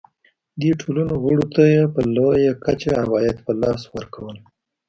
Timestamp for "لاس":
3.61-3.81